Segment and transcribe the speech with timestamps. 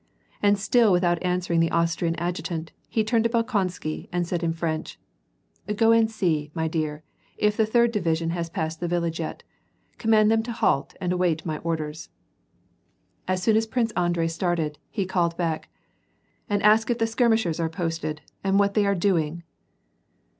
[0.41, 4.51] And still without answering the Austrian adjutant, he turned to Bolkon sky, and said in
[4.51, 4.97] French:''
[5.77, 7.03] Cro ana see, my dear,
[7.37, 9.43] if the third division has passed the village yet:
[9.99, 12.09] command them to halt and await my orders."
[13.27, 15.69] As soon as Prince Andrei started, he called him back,
[16.49, 19.43] —''And ask if the skirmishers are posted, and what they are doing.